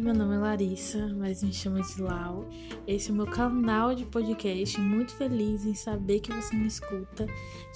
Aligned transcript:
Oi, 0.00 0.04
meu 0.04 0.14
nome 0.14 0.34
é 0.34 0.38
Larissa, 0.38 1.14
mas 1.14 1.42
me 1.42 1.52
chama 1.52 1.82
de 1.82 2.00
Lau. 2.00 2.48
Esse 2.86 3.10
é 3.10 3.12
o 3.12 3.16
meu 3.16 3.26
canal 3.26 3.94
de 3.94 4.06
podcast. 4.06 4.80
Muito 4.80 5.12
feliz 5.12 5.66
em 5.66 5.74
saber 5.74 6.20
que 6.20 6.32
você 6.32 6.56
me 6.56 6.66
escuta. 6.66 7.26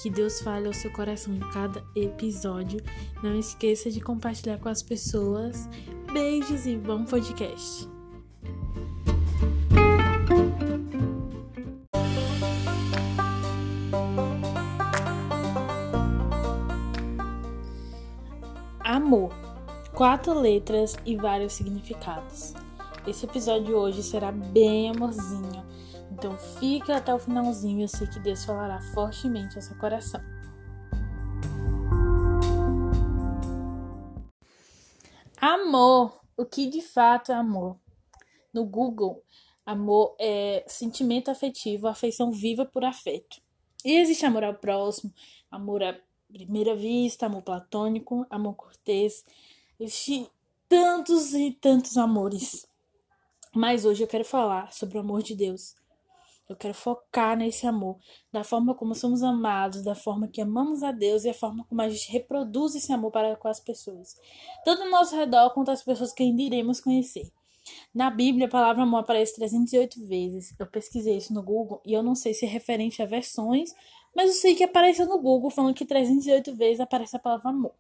Que 0.01 0.09
Deus 0.09 0.41
fale 0.41 0.67
ao 0.67 0.73
seu 0.73 0.91
coração 0.91 1.35
em 1.35 1.41
cada 1.53 1.85
episódio. 1.95 2.81
Não 3.23 3.39
esqueça 3.39 3.91
de 3.91 4.01
compartilhar 4.01 4.57
com 4.57 4.71
as 4.71 4.83
pessoas. 4.83 5.69
Beijos 6.15 6.65
e 6.65 6.79
bom 6.79 7.05
podcast. 7.05 7.94
Quatro 19.95 20.35
letras 20.35 20.97
e 21.07 21.17
vários 21.17 21.53
significados. 21.53 22.53
Esse 23.07 23.27
episódio 23.27 23.67
de 23.67 23.75
hoje 23.75 24.03
será 24.03 24.33
bem 24.33 24.91
amorzinho, 24.91 25.65
então 26.11 26.37
fica 26.59 26.97
até 26.97 27.15
o 27.15 27.19
finalzinho, 27.19 27.83
eu 27.83 27.89
sei 27.89 28.07
que 28.09 28.19
Deus 28.19 28.45
falará 28.45 28.81
fortemente 28.93 29.57
ao 29.57 29.63
seu 29.63 29.77
coração. 29.79 30.21
Amor, 35.41 36.21
o 36.37 36.45
que 36.45 36.67
de 36.67 36.81
fato 36.81 37.31
é 37.31 37.35
amor? 37.35 37.77
No 38.53 38.65
Google, 38.65 39.23
amor 39.65 40.17
é 40.19 40.65
sentimento 40.67 41.31
afetivo, 41.31 41.87
afeição 41.87 42.33
viva 42.33 42.65
por 42.65 42.85
afeto. 42.85 43.41
E 43.85 43.99
existe 43.99 44.27
amor 44.27 44.43
ao 44.43 44.55
próximo, 44.55 45.13
amor 45.51 45.83
à 45.85 45.95
primeira 46.33 46.75
vista, 46.75 47.27
amor 47.27 47.43
platônico, 47.43 48.27
amor 48.31 48.55
cortês, 48.55 49.25
Existem 49.79 50.29
tantos 50.69 51.35
e 51.35 51.51
tantos 51.51 51.97
amores. 51.97 52.67
Mas 53.53 53.85
hoje 53.85 54.03
eu 54.03 54.09
quero 54.09 54.25
falar 54.25 54.73
sobre 54.73 54.97
o 54.97 55.01
amor 55.01 55.23
de 55.23 55.35
Deus. 55.35 55.75
Eu 56.49 56.55
quero 56.55 56.75
focar 56.75 57.37
nesse 57.37 57.67
amor, 57.67 57.99
da 58.31 58.45
forma 58.45 58.75
como 58.75 58.95
somos 58.95 59.23
amados, 59.23 59.83
da 59.83 59.95
forma 59.95 60.29
que 60.29 60.43
amamos 60.43 60.83
a 60.83 60.93
Deus 60.93 61.25
e 61.25 61.31
a 61.31 61.35
forma 61.35 61.65
como 61.65 61.81
a 61.81 61.89
gente 61.89 62.13
reproduz 62.13 62.75
esse 62.75 62.93
amor 62.93 63.11
para 63.11 63.35
com 63.35 63.49
as 63.49 63.59
pessoas, 63.59 64.15
tanto 64.63 64.83
ao 64.83 64.91
nosso 64.91 65.17
redor 65.17 65.51
quanto 65.55 65.71
as 65.71 65.83
pessoas 65.83 66.13
que 66.13 66.23
ainda 66.23 66.43
iremos 66.43 66.81
conhecer. 66.81 67.33
Na 67.95 68.11
Bíblia, 68.11 68.47
a 68.47 68.51
palavra 68.51 68.83
amor 68.83 68.99
aparece 68.99 69.37
308 69.37 70.07
vezes. 70.07 70.55
Eu 70.59 70.67
pesquisei 70.67 71.17
isso 71.17 71.33
no 71.33 71.43
Google 71.43 71.81
e 71.85 71.95
eu 71.95 72.03
não 72.03 72.15
sei 72.15 72.35
se 72.35 72.45
é 72.45 72.49
referente 72.49 73.03
a 73.03 73.07
versões, 73.07 73.75
mas 74.15 74.29
eu 74.29 74.37
sei 74.37 74.55
que 74.55 74.65
apareceu 74.65 75.07
no 75.07 75.19
Google 75.19 75.51
falando 75.51 75.75
que 75.75 75.87
308 75.87 76.55
vezes 76.55 76.81
aparece 76.81 77.17
a 77.17 77.19
palavra 77.19 77.49
amor. 77.49 77.73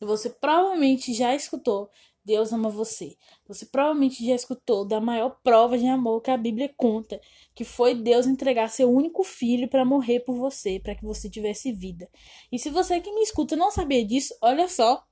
Você 0.00 0.30
provavelmente 0.30 1.12
já 1.12 1.34
escutou 1.34 1.90
Deus 2.24 2.52
ama 2.52 2.68
você. 2.68 3.16
Você 3.48 3.66
provavelmente 3.66 4.24
já 4.24 4.34
escutou 4.34 4.84
da 4.84 5.00
maior 5.00 5.38
prova 5.42 5.78
de 5.78 5.86
amor 5.86 6.20
que 6.20 6.30
a 6.30 6.36
Bíblia 6.36 6.72
conta, 6.76 7.20
que 7.54 7.64
foi 7.64 7.94
Deus 7.94 8.26
entregar 8.26 8.68
seu 8.68 8.90
único 8.90 9.24
filho 9.24 9.68
para 9.68 9.84
morrer 9.84 10.20
por 10.20 10.36
você, 10.36 10.78
para 10.78 10.94
que 10.94 11.04
você 11.04 11.28
tivesse 11.30 11.72
vida. 11.72 12.08
E 12.52 12.58
se 12.58 12.70
você 12.70 13.00
que 13.00 13.12
me 13.12 13.22
escuta 13.22 13.56
não 13.56 13.70
sabia 13.70 14.04
disso, 14.04 14.34
olha 14.40 14.68
só, 14.68 15.04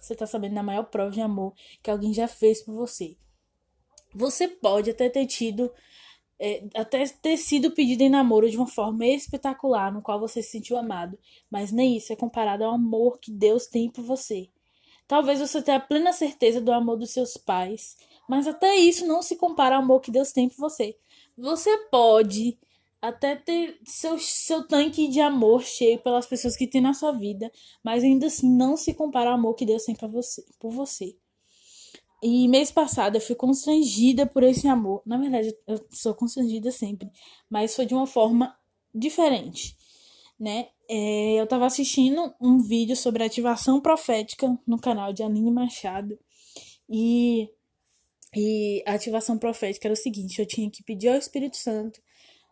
você 0.00 0.12
está 0.12 0.26
sabendo 0.26 0.54
da 0.54 0.62
maior 0.62 0.84
prova 0.84 1.10
de 1.10 1.20
amor 1.20 1.54
que 1.82 1.90
alguém 1.90 2.12
já 2.12 2.26
fez 2.26 2.62
por 2.62 2.74
você. 2.74 3.16
Você 4.14 4.48
pode 4.48 4.90
até 4.90 5.08
ter 5.08 5.26
tido 5.26 5.72
é, 6.40 6.64
até 6.74 7.04
ter 7.06 7.36
sido 7.36 7.72
pedido 7.72 8.02
em 8.02 8.08
namoro 8.08 8.48
de 8.48 8.56
uma 8.56 8.66
forma 8.66 9.06
espetacular, 9.06 9.92
no 9.92 10.02
qual 10.02 10.20
você 10.20 10.42
se 10.42 10.50
sentiu 10.50 10.76
amado, 10.76 11.18
mas 11.50 11.72
nem 11.72 11.96
isso 11.96 12.12
é 12.12 12.16
comparado 12.16 12.64
ao 12.64 12.74
amor 12.74 13.18
que 13.18 13.30
Deus 13.30 13.66
tem 13.66 13.90
por 13.90 14.04
você. 14.04 14.48
Talvez 15.06 15.40
você 15.40 15.62
tenha 15.62 15.80
plena 15.80 16.12
certeza 16.12 16.60
do 16.60 16.70
amor 16.70 16.98
dos 16.98 17.10
seus 17.10 17.36
pais, 17.36 17.96
mas 18.28 18.46
até 18.46 18.76
isso 18.76 19.06
não 19.06 19.22
se 19.22 19.36
compara 19.36 19.76
ao 19.76 19.82
amor 19.82 20.00
que 20.00 20.10
Deus 20.10 20.32
tem 20.32 20.48
por 20.48 20.58
você. 20.58 20.96
Você 21.36 21.76
pode 21.90 22.58
até 23.00 23.36
ter 23.36 23.80
seu, 23.84 24.18
seu 24.18 24.66
tanque 24.66 25.08
de 25.08 25.20
amor 25.20 25.62
cheio 25.62 25.98
pelas 26.00 26.26
pessoas 26.26 26.56
que 26.56 26.66
tem 26.66 26.80
na 26.80 26.92
sua 26.92 27.12
vida, 27.12 27.50
mas 27.82 28.04
ainda 28.04 28.26
assim 28.26 28.50
não 28.50 28.76
se 28.76 28.92
compara 28.92 29.30
ao 29.30 29.36
amor 29.36 29.54
que 29.54 29.64
Deus 29.64 29.84
tem 29.84 29.94
para 29.94 30.08
você, 30.08 30.44
por 30.58 30.70
você. 30.70 31.16
E 32.22 32.48
mês 32.48 32.70
passado 32.70 33.16
eu 33.16 33.20
fui 33.20 33.36
constrangida 33.36 34.26
por 34.26 34.42
esse 34.42 34.66
amor. 34.66 35.02
Na 35.06 35.16
verdade, 35.16 35.54
eu 35.66 35.84
sou 35.90 36.14
constrangida 36.14 36.70
sempre, 36.72 37.10
mas 37.48 37.76
foi 37.76 37.86
de 37.86 37.94
uma 37.94 38.06
forma 38.06 38.56
diferente, 38.94 39.76
né? 40.38 40.68
É, 40.88 41.34
eu 41.34 41.46
tava 41.46 41.66
assistindo 41.66 42.34
um 42.40 42.58
vídeo 42.58 42.96
sobre 42.96 43.22
ativação 43.22 43.80
profética 43.80 44.58
no 44.66 44.80
canal 44.80 45.12
de 45.12 45.22
Aline 45.22 45.50
Machado 45.50 46.18
e, 46.88 47.50
e 48.34 48.82
a 48.86 48.94
ativação 48.94 49.38
profética 49.38 49.86
era 49.86 49.92
o 49.92 49.96
seguinte: 49.96 50.40
eu 50.40 50.46
tinha 50.46 50.70
que 50.70 50.82
pedir 50.82 51.08
ao 51.08 51.18
Espírito 51.18 51.56
Santo 51.56 52.00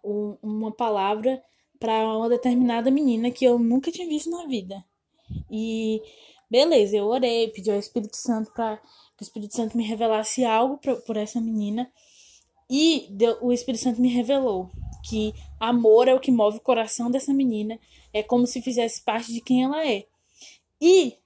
um, 0.04 0.36
uma 0.42 0.70
palavra 0.70 1.42
para 1.80 2.16
uma 2.16 2.28
determinada 2.28 2.90
menina 2.90 3.30
que 3.30 3.44
eu 3.44 3.58
nunca 3.58 3.90
tinha 3.90 4.06
visto 4.06 4.30
na 4.30 4.46
vida. 4.46 4.84
E 5.50 6.00
beleza, 6.50 6.96
eu 6.96 7.06
orei, 7.06 7.48
pedi 7.48 7.70
ao 7.70 7.78
Espírito 7.78 8.16
Santo 8.16 8.52
para 8.52 8.80
que 9.16 9.22
o 9.22 9.24
Espírito 9.24 9.56
Santo 9.56 9.76
me 9.76 9.84
revelasse 9.84 10.44
algo 10.44 10.76
pra, 10.78 10.94
por 10.96 11.16
essa 11.16 11.40
menina. 11.40 11.90
E 12.68 13.06
deu, 13.10 13.38
o 13.40 13.52
Espírito 13.52 13.82
Santo 13.82 14.00
me 14.00 14.08
revelou 14.08 14.70
que 15.08 15.32
amor 15.58 16.08
é 16.08 16.14
o 16.14 16.20
que 16.20 16.32
move 16.32 16.58
o 16.58 16.60
coração 16.60 17.10
dessa 17.10 17.32
menina, 17.32 17.78
é 18.12 18.22
como 18.22 18.46
se 18.46 18.60
fizesse 18.60 19.02
parte 19.02 19.32
de 19.32 19.40
quem 19.40 19.62
ela 19.62 19.86
é. 19.86 20.04
E 20.80 21.16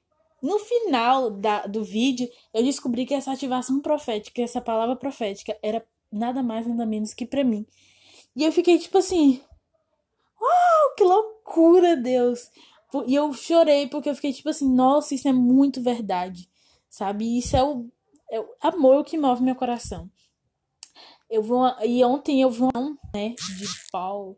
no 0.42 0.58
final 0.58 1.30
da, 1.30 1.66
do 1.66 1.82
vídeo, 1.82 2.28
eu 2.52 2.62
descobri 2.62 3.06
que 3.06 3.14
essa 3.14 3.32
ativação 3.32 3.80
profética, 3.80 4.42
essa 4.42 4.60
palavra 4.60 4.96
profética, 4.96 5.56
era 5.62 5.84
nada 6.12 6.42
mais 6.42 6.66
nada 6.66 6.84
menos 6.84 7.14
que 7.14 7.24
para 7.24 7.42
mim. 7.42 7.66
E 8.36 8.44
eu 8.44 8.52
fiquei 8.52 8.78
tipo 8.78 8.98
assim: 8.98 9.40
Uau, 10.40 10.94
que 10.96 11.04
loucura, 11.04 11.96
Deus! 11.96 12.50
E 13.06 13.14
eu 13.14 13.32
chorei 13.32 13.86
porque 13.86 14.10
eu 14.10 14.14
fiquei 14.14 14.32
tipo 14.32 14.50
assim: 14.50 14.68
Nossa, 14.68 15.14
isso 15.14 15.26
é 15.26 15.32
muito 15.32 15.82
verdade 15.82 16.49
sabe? 16.90 17.38
Isso 17.38 17.56
é 17.56 17.62
o, 17.62 17.88
é 18.30 18.40
o 18.40 18.48
amor 18.60 19.04
que 19.04 19.16
move 19.16 19.42
meu 19.42 19.54
coração. 19.54 20.10
Eu 21.30 21.42
vou 21.42 21.64
e 21.84 22.04
ontem 22.04 22.42
eu 22.42 22.50
vi 22.50 22.64
um, 22.64 22.96
né, 23.14 23.34
de 23.56 23.66
Paul 23.90 24.36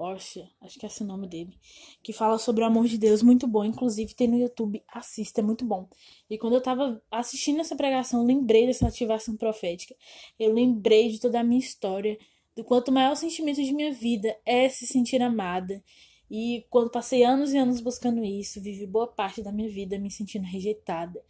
Washer, 0.00 0.48
acho 0.62 0.78
que 0.78 0.86
é 0.86 0.88
esse 0.88 1.02
o 1.02 1.06
nome 1.06 1.28
dele, 1.28 1.58
que 2.02 2.12
fala 2.12 2.38
sobre 2.38 2.62
o 2.62 2.66
amor 2.66 2.86
de 2.86 2.96
Deus, 2.96 3.22
muito 3.22 3.46
bom, 3.46 3.64
inclusive 3.64 4.14
tem 4.14 4.28
no 4.28 4.38
YouTube, 4.38 4.82
assista, 4.88 5.42
é 5.42 5.44
muito 5.44 5.64
bom. 5.64 5.88
E 6.28 6.38
quando 6.38 6.54
eu 6.54 6.62
tava 6.62 7.02
assistindo 7.10 7.60
essa 7.60 7.76
pregação, 7.76 8.20
eu 8.20 8.26
lembrei 8.26 8.66
dessa 8.66 8.88
ativação 8.88 9.36
profética. 9.36 9.94
Eu 10.38 10.54
lembrei 10.54 11.10
de 11.10 11.20
toda 11.20 11.40
a 11.40 11.44
minha 11.44 11.60
história, 11.60 12.16
do 12.56 12.64
quanto 12.64 12.90
maior 12.90 13.14
sentimento 13.14 13.62
de 13.62 13.74
minha 13.74 13.92
vida 13.92 14.34
é 14.46 14.68
se 14.68 14.86
sentir 14.86 15.20
amada. 15.20 15.82
E 16.30 16.64
quando 16.70 16.90
passei 16.90 17.24
anos 17.24 17.52
e 17.52 17.58
anos 17.58 17.80
buscando 17.80 18.24
isso, 18.24 18.60
vivi 18.60 18.86
boa 18.86 19.08
parte 19.08 19.42
da 19.42 19.52
minha 19.52 19.68
vida 19.68 19.98
me 19.98 20.10
sentindo 20.10 20.44
rejeitada. 20.44 21.20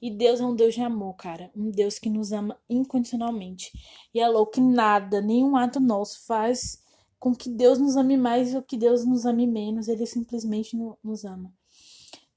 E 0.00 0.10
Deus 0.10 0.40
é 0.40 0.44
um 0.44 0.54
Deus 0.54 0.74
de 0.74 0.80
amor, 0.80 1.14
cara. 1.14 1.50
Um 1.54 1.70
Deus 1.70 1.98
que 1.98 2.10
nos 2.10 2.32
ama 2.32 2.58
incondicionalmente. 2.68 3.72
E 4.14 4.20
é 4.20 4.28
louco 4.28 4.52
que 4.52 4.60
nada, 4.60 5.20
nenhum 5.20 5.56
ato 5.56 5.80
nosso 5.80 6.24
faz 6.26 6.82
com 7.18 7.34
que 7.34 7.48
Deus 7.48 7.78
nos 7.78 7.96
ame 7.96 8.16
mais 8.16 8.54
ou 8.54 8.62
que 8.62 8.76
Deus 8.76 9.04
nos 9.04 9.24
ame 9.24 9.46
menos. 9.46 9.88
Ele 9.88 10.06
simplesmente 10.06 10.76
nos 11.02 11.24
ama. 11.24 11.52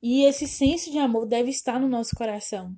E 0.01 0.23
esse 0.23 0.47
senso 0.47 0.91
de 0.91 0.97
amor 0.97 1.25
deve 1.25 1.49
estar 1.49 1.79
no 1.79 1.87
nosso 1.87 2.15
coração. 2.15 2.73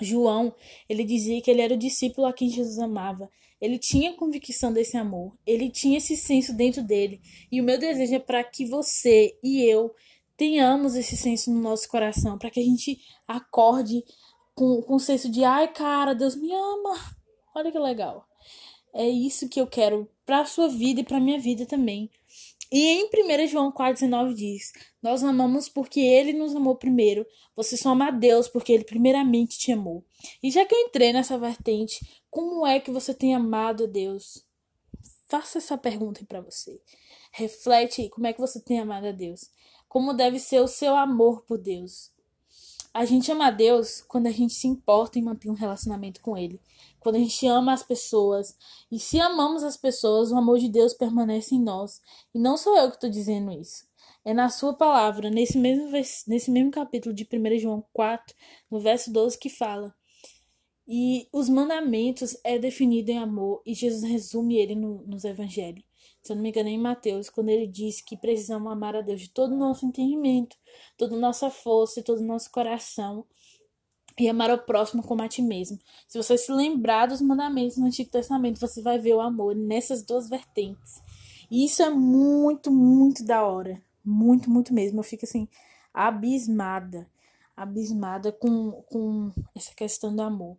João, 0.00 0.54
ele 0.88 1.04
dizia 1.04 1.42
que 1.42 1.50
ele 1.50 1.60
era 1.60 1.74
o 1.74 1.78
discípulo 1.78 2.26
a 2.26 2.32
quem 2.32 2.48
Jesus 2.48 2.78
amava. 2.78 3.28
Ele 3.60 3.78
tinha 3.78 4.14
convicção 4.14 4.72
desse 4.72 4.96
amor, 4.96 5.36
ele 5.44 5.68
tinha 5.68 5.98
esse 5.98 6.16
senso 6.16 6.52
dentro 6.52 6.82
dele. 6.82 7.20
E 7.50 7.60
o 7.60 7.64
meu 7.64 7.76
desejo 7.76 8.14
é 8.14 8.18
para 8.20 8.44
que 8.44 8.64
você 8.64 9.36
e 9.42 9.62
eu 9.62 9.92
tenhamos 10.38 10.94
esse 10.94 11.16
senso 11.16 11.52
no 11.52 11.60
nosso 11.60 11.88
coração, 11.88 12.38
para 12.38 12.48
que 12.48 12.60
a 12.60 12.62
gente 12.62 12.98
acorde 13.26 14.04
com, 14.54 14.80
com 14.82 14.94
o 14.94 15.00
senso 15.00 15.28
de, 15.28 15.42
ai, 15.42 15.70
cara, 15.72 16.14
Deus 16.14 16.36
me 16.36 16.50
ama. 16.54 16.94
Olha 17.54 17.72
que 17.72 17.78
legal. 17.78 18.24
É 18.94 19.06
isso 19.06 19.48
que 19.48 19.60
eu 19.60 19.66
quero 19.66 20.08
para 20.24 20.40
a 20.40 20.46
sua 20.46 20.68
vida 20.68 21.00
e 21.00 21.04
para 21.04 21.20
minha 21.20 21.40
vida 21.40 21.66
também. 21.66 22.08
E 22.70 22.86
em 22.86 23.06
1 23.06 23.48
João 23.48 23.72
4,19 23.72 24.34
diz: 24.34 24.72
Nós 25.02 25.24
amamos 25.24 25.68
porque 25.68 26.00
ele 26.00 26.32
nos 26.32 26.54
amou 26.54 26.76
primeiro. 26.76 27.26
Você 27.56 27.76
só 27.76 27.90
ama 27.90 28.08
a 28.08 28.10
Deus 28.10 28.46
porque 28.46 28.72
ele 28.72 28.84
primeiramente 28.84 29.58
te 29.58 29.72
amou. 29.72 30.04
E 30.42 30.50
já 30.50 30.64
que 30.64 30.74
eu 30.74 30.80
entrei 30.80 31.12
nessa 31.12 31.36
vertente, 31.36 32.22
como 32.30 32.66
é 32.66 32.78
que 32.78 32.90
você 32.90 33.12
tem 33.12 33.34
amado 33.34 33.84
a 33.84 33.86
Deus? 33.86 34.44
Faça 35.26 35.58
essa 35.58 35.76
pergunta 35.76 36.24
para 36.26 36.40
você. 36.40 36.80
Reflete 37.32 38.02
aí 38.02 38.08
como 38.08 38.26
é 38.26 38.32
que 38.32 38.40
você 38.40 38.60
tem 38.60 38.78
amado 38.78 39.06
a 39.06 39.12
Deus 39.12 39.50
como 39.88 40.12
deve 40.12 40.38
ser 40.38 40.60
o 40.60 40.68
seu 40.68 40.96
amor 40.96 41.42
por 41.42 41.58
Deus. 41.58 42.12
A 42.92 43.04
gente 43.04 43.30
ama 43.30 43.46
a 43.46 43.50
Deus 43.50 44.02
quando 44.08 44.26
a 44.26 44.30
gente 44.30 44.54
se 44.54 44.66
importa 44.66 45.18
em 45.18 45.22
manter 45.22 45.50
um 45.50 45.54
relacionamento 45.54 46.20
com 46.20 46.36
Ele. 46.36 46.60
Quando 46.98 47.16
a 47.16 47.18
gente 47.18 47.46
ama 47.46 47.72
as 47.72 47.82
pessoas. 47.82 48.56
E 48.90 48.98
se 48.98 49.20
amamos 49.20 49.62
as 49.62 49.76
pessoas, 49.76 50.32
o 50.32 50.36
amor 50.36 50.58
de 50.58 50.68
Deus 50.68 50.94
permanece 50.94 51.54
em 51.54 51.62
nós. 51.62 52.00
E 52.34 52.38
não 52.38 52.56
sou 52.56 52.76
eu 52.76 52.88
que 52.88 52.96
estou 52.96 53.10
dizendo 53.10 53.52
isso. 53.52 53.86
É 54.24 54.34
na 54.34 54.48
sua 54.48 54.74
palavra, 54.74 55.30
nesse 55.30 55.56
mesmo, 55.56 55.90
nesse 55.90 56.50
mesmo 56.50 56.70
capítulo 56.70 57.14
de 57.14 57.26
1 57.32 57.58
João 57.60 57.84
4, 57.92 58.34
no 58.70 58.80
verso 58.80 59.12
12, 59.12 59.38
que 59.38 59.48
fala. 59.48 59.94
E 60.88 61.28
os 61.30 61.50
mandamentos 61.50 62.34
é 62.42 62.58
definido 62.58 63.10
em 63.10 63.18
amor 63.18 63.60
e 63.66 63.74
Jesus 63.74 64.02
resume 64.02 64.56
ele 64.56 64.74
no, 64.74 65.02
nos 65.02 65.22
evangelhos. 65.22 65.84
Se 66.22 66.32
eu 66.32 66.36
não 66.36 66.42
me 66.42 66.48
engano, 66.48 66.68
é 66.70 66.72
em 66.72 66.78
Mateus, 66.78 67.28
quando 67.28 67.50
ele 67.50 67.66
diz 67.66 68.00
que 68.00 68.16
precisamos 68.16 68.72
amar 68.72 68.96
a 68.96 69.02
Deus 69.02 69.20
de 69.20 69.30
todo 69.30 69.54
o 69.54 69.58
nosso 69.58 69.84
entendimento, 69.84 70.56
toda 70.96 71.14
a 71.14 71.18
nossa 71.18 71.50
força 71.50 72.00
e 72.00 72.02
todo 72.02 72.20
o 72.20 72.26
nosso 72.26 72.50
coração 72.50 73.26
e 74.18 74.28
amar 74.28 74.50
o 74.50 74.58
próximo 74.58 75.02
como 75.02 75.22
a 75.22 75.28
ti 75.28 75.42
mesmo. 75.42 75.78
Se 76.08 76.16
você 76.16 76.36
se 76.36 76.50
lembrar 76.50 77.06
dos 77.06 77.20
mandamentos 77.20 77.76
no 77.76 77.86
Antigo 77.86 78.10
Testamento, 78.10 78.58
você 78.58 78.82
vai 78.82 78.98
ver 78.98 79.14
o 79.14 79.20
amor 79.20 79.54
nessas 79.54 80.02
duas 80.02 80.28
vertentes. 80.28 81.02
E 81.50 81.64
isso 81.64 81.82
é 81.82 81.90
muito, 81.90 82.70
muito 82.70 83.24
da 83.24 83.44
hora. 83.46 83.80
Muito, 84.04 84.50
muito 84.50 84.72
mesmo. 84.74 85.00
Eu 85.00 85.04
fico 85.04 85.24
assim, 85.24 85.46
abismada 85.92 87.08
abismada 87.58 88.30
com, 88.30 88.82
com 88.82 89.32
essa 89.54 89.74
questão 89.74 90.14
do 90.14 90.22
amor. 90.22 90.56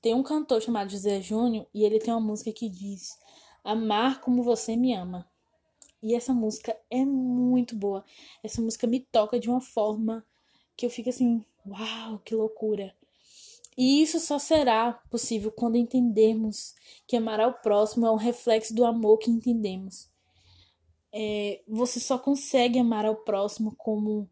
Tem 0.00 0.14
um 0.14 0.22
cantor 0.22 0.62
chamado 0.62 0.90
José 0.90 1.20
Júnior 1.20 1.66
e 1.74 1.84
ele 1.84 1.98
tem 1.98 2.12
uma 2.12 2.20
música 2.20 2.50
que 2.52 2.68
diz: 2.68 3.18
Amar 3.62 4.20
como 4.20 4.42
você 4.42 4.74
me 4.74 4.94
ama. 4.94 5.28
E 6.02 6.14
essa 6.14 6.32
música 6.32 6.74
é 6.90 7.04
muito 7.04 7.76
boa. 7.76 8.02
Essa 8.42 8.62
música 8.62 8.86
me 8.86 9.00
toca 9.00 9.38
de 9.38 9.50
uma 9.50 9.60
forma 9.60 10.24
que 10.74 10.86
eu 10.86 10.90
fico 10.90 11.10
assim: 11.10 11.44
Uau, 11.66 12.18
que 12.24 12.34
loucura! 12.34 12.94
E 13.76 14.02
isso 14.02 14.18
só 14.18 14.38
será 14.38 14.92
possível 15.10 15.52
quando 15.52 15.76
entendermos 15.76 16.74
que 17.06 17.16
amar 17.16 17.40
ao 17.40 17.54
próximo 17.54 18.06
é 18.06 18.10
um 18.10 18.16
reflexo 18.16 18.74
do 18.74 18.84
amor 18.84 19.18
que 19.18 19.30
entendemos. 19.30 20.08
É, 21.12 21.62
você 21.66 22.00
só 22.00 22.18
consegue 22.18 22.78
amar 22.78 23.04
ao 23.04 23.16
próximo 23.16 23.74
como 23.76 24.28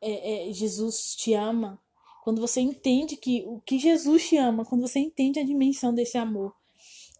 é, 0.00 0.48
é, 0.48 0.52
Jesus 0.52 1.14
te 1.16 1.34
ama, 1.34 1.80
quando 2.22 2.40
você 2.40 2.60
entende 2.60 3.16
que 3.16 3.44
o 3.46 3.60
que 3.60 3.78
Jesus 3.78 4.28
te 4.28 4.36
ama, 4.36 4.64
quando 4.64 4.82
você 4.82 4.98
entende 4.98 5.38
a 5.38 5.44
dimensão 5.44 5.94
desse 5.94 6.16
amor, 6.16 6.54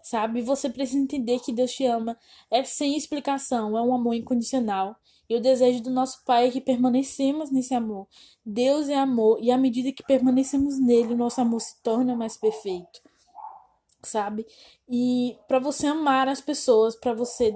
sabe? 0.03 0.43
Você 0.43 0.69
precisa 0.71 0.99
entender 0.99 1.41
que 1.41 1.53
Deus 1.53 1.73
te 1.73 1.85
ama 1.85 2.19
é 2.51 2.65
sem 2.65 2.97
explicação, 2.97 3.77
é 3.77 3.83
um 3.83 3.95
amor 3.95 4.15
incondicional. 4.15 4.97
E 5.29 5.35
o 5.35 5.41
desejo 5.41 5.83
do 5.83 5.91
nosso 5.91 6.23
Pai 6.25 6.49
é 6.49 6.51
que 6.51 6.61
permanecemos 6.61 7.51
nesse 7.51 7.75
amor. 7.75 8.07
Deus 8.45 8.91
é 8.91 8.95
amor 8.95 9.39
e 9.43 9.51
à 9.51 9.57
medida 9.57 9.91
que 9.91 10.03
permanecemos 10.03 10.79
nele, 10.79 11.15
o 11.15 11.17
nosso 11.17 11.41
amor 11.41 11.61
se 11.61 11.83
torna 11.83 12.15
mais 12.15 12.37
perfeito 12.37 13.01
sabe? 14.05 14.47
E 14.89 15.37
para 15.49 15.59
você 15.59 15.87
amar 15.87 16.29
as 16.29 16.41
pessoas, 16.41 16.95
para 16.95 17.15
você 17.15 17.55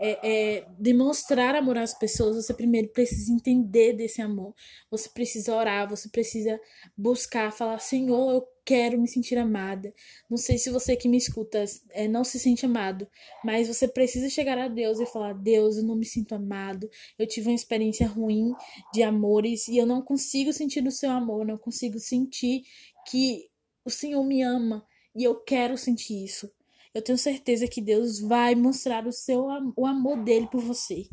é, 0.00 0.56
é, 0.56 0.66
demonstrar 0.78 1.54
amor 1.54 1.78
às 1.78 1.94
pessoas, 1.94 2.36
você 2.36 2.52
primeiro 2.52 2.88
precisa 2.88 3.32
entender 3.32 3.92
desse 3.92 4.20
amor. 4.20 4.54
Você 4.90 5.08
precisa 5.08 5.54
orar, 5.54 5.88
você 5.88 6.08
precisa 6.08 6.60
buscar, 6.96 7.52
falar: 7.52 7.78
Senhor, 7.78 8.32
eu 8.32 8.48
quero 8.64 9.00
me 9.00 9.06
sentir 9.06 9.38
amada. 9.38 9.94
Não 10.28 10.36
sei 10.36 10.58
se 10.58 10.70
você 10.70 10.96
que 10.96 11.08
me 11.08 11.16
escuta 11.16 11.64
é, 11.90 12.08
não 12.08 12.24
se 12.24 12.40
sente 12.40 12.66
amado, 12.66 13.06
mas 13.44 13.68
você 13.68 13.86
precisa 13.86 14.28
chegar 14.28 14.58
a 14.58 14.66
Deus 14.66 14.98
e 14.98 15.06
falar: 15.06 15.34
Deus, 15.34 15.76
eu 15.76 15.84
não 15.84 15.94
me 15.94 16.04
sinto 16.04 16.34
amado. 16.34 16.90
Eu 17.16 17.26
tive 17.26 17.48
uma 17.48 17.54
experiência 17.54 18.06
ruim 18.08 18.52
de 18.92 19.02
amores 19.02 19.68
e 19.68 19.76
eu 19.78 19.86
não 19.86 20.02
consigo 20.02 20.52
sentir 20.52 20.84
o 20.86 20.90
seu 20.90 21.10
amor, 21.10 21.46
não 21.46 21.58
consigo 21.58 22.00
sentir 22.00 22.64
que 23.08 23.48
o 23.84 23.90
Senhor 23.90 24.24
me 24.24 24.42
ama 24.42 24.84
e 25.14 25.24
eu 25.24 25.36
quero 25.36 25.76
sentir 25.76 26.24
isso. 26.24 26.50
Eu 26.92 27.02
tenho 27.02 27.18
certeza 27.18 27.66
que 27.66 27.80
Deus 27.80 28.20
vai 28.20 28.54
mostrar 28.54 29.06
o 29.06 29.12
seu 29.12 29.46
o 29.76 29.86
amor 29.86 30.16
dele 30.22 30.46
por 30.46 30.60
você. 30.60 31.08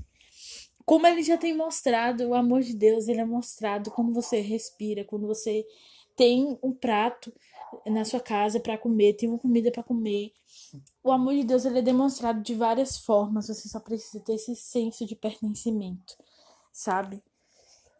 Como 0.85 1.07
ele 1.07 1.23
já 1.23 1.37
tem 1.37 1.55
mostrado, 1.55 2.27
o 2.27 2.33
amor 2.33 2.61
de 2.61 2.75
Deus, 2.75 3.07
ele 3.07 3.21
é 3.21 3.25
mostrado 3.25 3.91
quando 3.91 4.13
você 4.13 4.41
respira, 4.41 5.05
quando 5.05 5.27
você 5.27 5.65
tem 6.15 6.57
um 6.61 6.73
prato 6.73 7.33
na 7.85 8.03
sua 8.03 8.19
casa 8.19 8.59
para 8.59 8.77
comer, 8.77 9.13
tem 9.13 9.29
uma 9.29 9.39
comida 9.39 9.71
para 9.71 9.83
comer. 9.83 10.33
O 11.03 11.11
amor 11.11 11.33
de 11.33 11.43
Deus 11.43 11.65
ele 11.65 11.79
é 11.79 11.81
demonstrado 11.81 12.41
de 12.41 12.53
várias 12.53 12.97
formas, 12.97 13.47
você 13.47 13.69
só 13.69 13.79
precisa 13.79 14.19
ter 14.23 14.33
esse 14.33 14.55
senso 14.55 15.05
de 15.05 15.15
pertencimento, 15.15 16.17
sabe? 16.71 17.23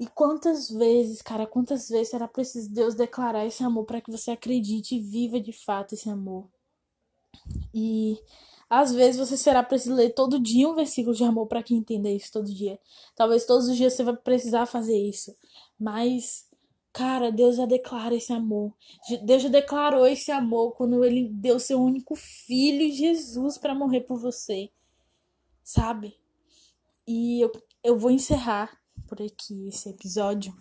E 0.02 0.08
quantas 0.08 0.68
vezes, 0.68 1.22
cara, 1.22 1.46
quantas 1.46 1.88
vezes 1.88 2.10
será 2.10 2.28
preciso 2.28 2.74
Deus 2.74 2.96
declarar 2.96 3.46
esse 3.46 3.64
amor 3.64 3.86
para 3.86 4.02
que 4.02 4.10
você 4.10 4.32
acredite 4.32 4.96
e 4.96 5.00
viva 5.00 5.40
de 5.40 5.54
fato 5.54 5.94
esse 5.94 6.10
amor? 6.10 6.50
E 7.72 8.18
às 8.68 8.92
vezes 8.92 9.20
você 9.20 9.38
será 9.38 9.62
preciso 9.62 9.94
ler 9.94 10.16
todo 10.16 10.40
dia 10.40 10.68
um 10.68 10.74
versículo 10.74 11.16
de 11.16 11.24
amor 11.24 11.46
para 11.46 11.62
que 11.62 11.76
entenda 11.76 12.10
isso 12.10 12.32
todo 12.32 12.52
dia. 12.52 12.80
Talvez 13.16 13.46
todos 13.46 13.68
os 13.68 13.78
dias 13.78 13.94
você 13.94 14.04
vai 14.04 14.18
precisar 14.18 14.66
fazer 14.66 14.98
isso. 14.98 15.38
Mas, 15.80 16.50
cara, 16.92 17.32
Deus 17.32 17.58
já 17.58 17.68
declara 17.68 18.16
esse 18.16 18.34
amor. 18.34 18.74
Deus 19.24 19.44
já 19.44 19.50
declarou 19.50 20.08
esse 20.08 20.32
amor 20.32 20.72
quando 20.72 21.06
ele 21.06 21.30
deu 21.30 21.60
seu 21.60 21.80
único 21.80 22.16
filho, 22.16 22.92
Jesus, 22.92 23.56
para 23.60 23.76
morrer 23.76 24.02
por 24.02 24.20
você. 24.20 24.72
Sabe? 25.64 26.18
E 27.08 27.40
eu, 27.40 27.52
eu 27.84 28.00
vou 28.00 28.10
encerrar 28.10 28.81
por 29.12 29.22
aqui 29.22 29.68
esse 29.68 29.90
episódio. 29.90 30.56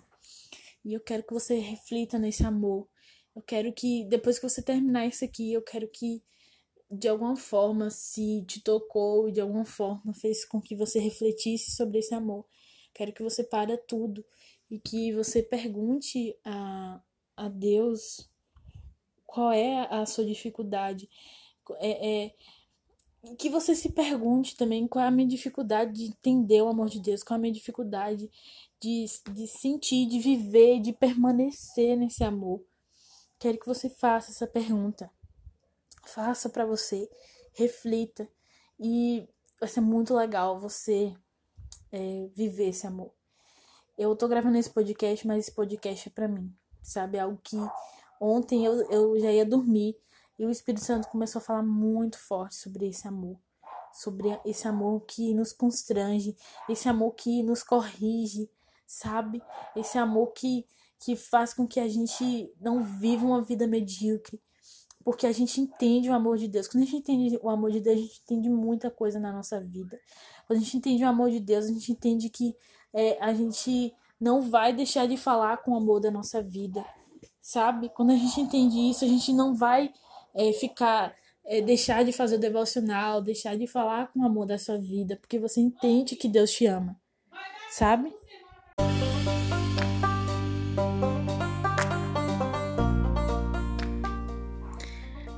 E 0.84 0.92
eu 0.92 0.98
quero 0.98 1.22
que 1.22 1.32
você 1.32 1.60
reflita 1.60 2.18
nesse 2.18 2.44
amor. 2.44 2.88
Eu 3.34 3.42
quero 3.42 3.72
que, 3.72 4.04
depois 4.06 4.40
que 4.40 4.48
você 4.48 4.60
terminar 4.60 5.06
isso 5.06 5.24
aqui, 5.24 5.52
eu 5.52 5.62
quero 5.62 5.86
que, 5.86 6.20
de 6.90 7.06
alguma 7.06 7.36
forma, 7.36 7.90
se 7.90 8.44
te 8.48 8.60
tocou 8.60 9.28
e 9.28 9.32
de 9.32 9.40
alguma 9.40 9.64
forma 9.64 10.12
fez 10.14 10.44
com 10.44 10.60
que 10.60 10.74
você 10.74 10.98
refletisse 10.98 11.70
sobre 11.70 12.00
esse 12.00 12.12
amor. 12.12 12.44
Quero 12.92 13.12
que 13.12 13.22
você 13.22 13.44
pare 13.44 13.76
tudo 13.86 14.24
e 14.68 14.80
que 14.80 15.12
você 15.12 15.44
pergunte 15.44 16.36
a, 16.44 17.00
a 17.36 17.48
Deus 17.48 18.28
qual 19.24 19.52
é 19.52 19.86
a 19.92 20.04
sua 20.06 20.24
dificuldade. 20.24 21.08
É, 21.78 22.24
é, 22.24 22.34
que 23.36 23.50
você 23.50 23.74
se 23.74 23.90
pergunte 23.90 24.56
também 24.56 24.88
qual 24.88 25.04
é 25.04 25.08
a 25.08 25.10
minha 25.10 25.28
dificuldade 25.28 25.92
de 25.92 26.04
entender 26.06 26.62
o 26.62 26.68
amor 26.68 26.88
de 26.88 27.00
Deus, 27.00 27.22
qual 27.22 27.36
é 27.36 27.38
a 27.38 27.40
minha 27.40 27.52
dificuldade 27.52 28.30
de, 28.80 29.04
de 29.32 29.46
sentir, 29.46 30.06
de 30.06 30.18
viver, 30.18 30.80
de 30.80 30.92
permanecer 30.92 31.96
nesse 31.96 32.24
amor. 32.24 32.62
Quero 33.38 33.58
que 33.58 33.66
você 33.66 33.88
faça 33.90 34.30
essa 34.30 34.46
pergunta. 34.46 35.10
Faça 36.06 36.48
para 36.48 36.64
você, 36.64 37.10
reflita 37.52 38.28
e 38.78 39.28
vai 39.58 39.68
ser 39.68 39.82
muito 39.82 40.14
legal 40.14 40.58
você 40.58 41.14
é, 41.92 42.28
viver 42.34 42.68
esse 42.68 42.86
amor. 42.86 43.12
Eu 43.98 44.16
tô 44.16 44.26
gravando 44.26 44.56
esse 44.56 44.70
podcast, 44.70 45.26
mas 45.26 45.40
esse 45.40 45.52
podcast 45.52 46.08
é 46.08 46.12
para 46.12 46.26
mim, 46.26 46.50
sabe? 46.82 47.18
Algo 47.18 47.38
que 47.42 47.56
ontem 48.18 48.64
eu, 48.64 48.90
eu 48.90 49.20
já 49.20 49.30
ia 49.30 49.44
dormir 49.44 49.94
e 50.40 50.46
o 50.46 50.50
Espírito 50.50 50.82
Santo 50.82 51.06
começou 51.08 51.38
a 51.38 51.42
falar 51.42 51.62
muito 51.62 52.18
forte 52.18 52.54
sobre 52.54 52.88
esse 52.88 53.06
amor, 53.06 53.38
sobre 53.92 54.40
esse 54.46 54.66
amor 54.66 55.02
que 55.02 55.34
nos 55.34 55.52
constrange, 55.52 56.34
esse 56.66 56.88
amor 56.88 57.12
que 57.12 57.42
nos 57.42 57.62
corrige, 57.62 58.48
sabe? 58.86 59.42
Esse 59.76 59.98
amor 59.98 60.28
que, 60.28 60.66
que 60.98 61.14
faz 61.14 61.52
com 61.52 61.68
que 61.68 61.78
a 61.78 61.86
gente 61.86 62.50
não 62.58 62.82
viva 62.82 63.26
uma 63.26 63.42
vida 63.42 63.66
medíocre, 63.66 64.40
porque 65.04 65.26
a 65.26 65.32
gente 65.32 65.60
entende 65.60 66.08
o 66.08 66.14
amor 66.14 66.38
de 66.38 66.48
Deus. 66.48 66.66
Quando 66.66 66.84
a 66.84 66.86
gente 66.86 66.96
entende 66.96 67.38
o 67.42 67.50
amor 67.50 67.70
de 67.70 67.80
Deus, 67.80 67.98
a 67.98 68.00
gente 68.00 68.22
entende 68.22 68.48
muita 68.48 68.90
coisa 68.90 69.20
na 69.20 69.30
nossa 69.30 69.60
vida. 69.60 70.00
Quando 70.46 70.58
a 70.58 70.62
gente 70.62 70.78
entende 70.78 71.04
o 71.04 71.08
amor 71.08 71.30
de 71.30 71.40
Deus, 71.40 71.66
a 71.66 71.68
gente 71.68 71.92
entende 71.92 72.30
que 72.30 72.56
é, 72.94 73.22
a 73.22 73.34
gente 73.34 73.94
não 74.18 74.40
vai 74.40 74.72
deixar 74.72 75.06
de 75.06 75.18
falar 75.18 75.58
com 75.58 75.72
o 75.72 75.76
amor 75.76 76.00
da 76.00 76.10
nossa 76.10 76.42
vida, 76.42 76.82
sabe? 77.42 77.90
Quando 77.90 78.12
a 78.12 78.16
gente 78.16 78.40
entende 78.40 78.78
isso, 78.88 79.04
a 79.04 79.08
gente 79.08 79.34
não 79.34 79.54
vai 79.54 79.92
é, 80.40 80.52
ficar, 80.54 81.14
é, 81.44 81.60
deixar 81.60 82.02
de 82.02 82.12
fazer 82.12 82.36
o 82.36 82.40
devocional, 82.40 83.20
deixar 83.20 83.56
de 83.56 83.66
falar 83.66 84.10
com 84.10 84.24
amor 84.24 84.46
da 84.46 84.56
sua 84.56 84.78
vida, 84.78 85.16
porque 85.16 85.38
você 85.38 85.60
entende 85.60 86.16
que 86.16 86.28
Deus 86.28 86.50
te 86.50 86.64
ama, 86.64 86.96
sabe? 87.70 88.10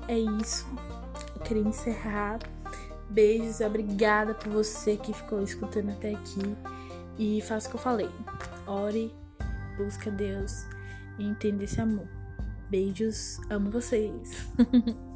É 0.07 0.19
isso. 0.41 0.67
Eu 1.35 1.41
queria 1.43 1.63
encerrar. 1.63 2.39
Beijos, 3.11 3.61
obrigada 3.61 4.35
por 4.35 4.53
você 4.53 4.97
que 4.97 5.13
ficou 5.13 5.43
escutando 5.43 5.91
até 5.91 6.11
aqui. 6.11 6.57
E 7.19 7.41
faça 7.43 7.67
o 7.67 7.71
que 7.71 7.77
eu 7.77 7.81
falei. 7.81 8.11
Ore, 8.67 9.13
busca 9.77 10.11
Deus 10.11 10.65
e 11.19 11.25
entenda 11.25 11.65
esse 11.65 11.81
amor. 11.81 12.22
Beijos, 12.73 13.39
amo 13.51 13.71
vocês. 13.71 14.49